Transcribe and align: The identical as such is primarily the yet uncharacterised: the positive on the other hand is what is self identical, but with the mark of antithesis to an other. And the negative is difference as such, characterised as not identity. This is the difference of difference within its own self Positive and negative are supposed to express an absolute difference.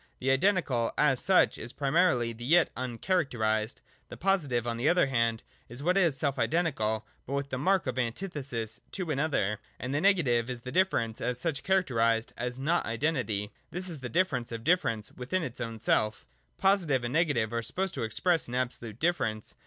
The 0.17 0.31
identical 0.31 0.91
as 0.97 1.19
such 1.19 1.59
is 1.59 1.73
primarily 1.73 2.33
the 2.33 2.43
yet 2.43 2.73
uncharacterised: 2.73 3.81
the 4.09 4.17
positive 4.17 4.65
on 4.65 4.77
the 4.77 4.89
other 4.89 5.05
hand 5.05 5.43
is 5.69 5.83
what 5.83 5.95
is 5.95 6.17
self 6.17 6.39
identical, 6.39 7.05
but 7.27 7.33
with 7.33 7.49
the 7.51 7.59
mark 7.59 7.85
of 7.85 7.99
antithesis 7.99 8.81
to 8.93 9.11
an 9.11 9.19
other. 9.19 9.59
And 9.79 9.93
the 9.93 10.01
negative 10.01 10.49
is 10.49 10.61
difference 10.61 11.21
as 11.21 11.39
such, 11.39 11.61
characterised 11.61 12.33
as 12.35 12.57
not 12.57 12.87
identity. 12.87 13.51
This 13.69 13.87
is 13.87 13.99
the 13.99 14.09
difference 14.09 14.51
of 14.51 14.63
difference 14.63 15.11
within 15.11 15.43
its 15.43 15.61
own 15.61 15.77
self 15.77 16.25
Positive 16.57 17.03
and 17.03 17.13
negative 17.13 17.53
are 17.53 17.61
supposed 17.61 17.93
to 17.93 18.01
express 18.03 18.47
an 18.47 18.55
absolute 18.55 18.97
difference. 18.97 19.53